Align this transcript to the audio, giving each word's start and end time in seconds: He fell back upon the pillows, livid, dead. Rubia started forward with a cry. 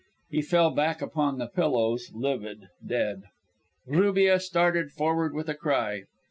He 0.31 0.41
fell 0.41 0.71
back 0.71 1.03
upon 1.03 1.37
the 1.37 1.45
pillows, 1.45 2.09
livid, 2.11 2.69
dead. 2.83 3.25
Rubia 3.85 4.39
started 4.39 4.89
forward 4.89 5.31
with 5.35 5.47
a 5.47 5.53
cry. 5.53 6.05